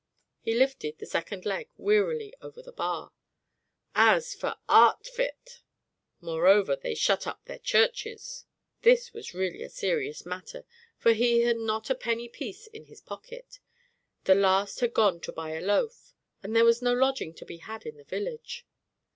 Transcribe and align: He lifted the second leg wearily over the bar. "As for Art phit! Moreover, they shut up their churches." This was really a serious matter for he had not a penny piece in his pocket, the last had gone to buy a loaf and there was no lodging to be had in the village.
He 0.39 0.55
lifted 0.55 0.97
the 0.97 1.05
second 1.05 1.45
leg 1.45 1.69
wearily 1.77 2.33
over 2.41 2.63
the 2.63 2.71
bar. 2.71 3.11
"As 3.93 4.33
for 4.33 4.55
Art 4.67 5.05
phit! 5.05 5.61
Moreover, 6.19 6.75
they 6.75 6.95
shut 6.95 7.27
up 7.27 7.45
their 7.45 7.59
churches." 7.59 8.47
This 8.81 9.13
was 9.13 9.35
really 9.35 9.61
a 9.61 9.69
serious 9.69 10.25
matter 10.25 10.65
for 10.97 11.13
he 11.13 11.41
had 11.41 11.57
not 11.57 11.91
a 11.91 11.93
penny 11.93 12.27
piece 12.27 12.65
in 12.65 12.85
his 12.85 12.99
pocket, 12.99 13.59
the 14.23 14.33
last 14.33 14.79
had 14.79 14.95
gone 14.95 15.19
to 15.19 15.31
buy 15.31 15.51
a 15.51 15.61
loaf 15.61 16.15
and 16.41 16.55
there 16.55 16.65
was 16.65 16.81
no 16.81 16.93
lodging 16.95 17.35
to 17.35 17.45
be 17.45 17.57
had 17.57 17.85
in 17.85 17.97
the 17.97 18.03
village. 18.03 18.65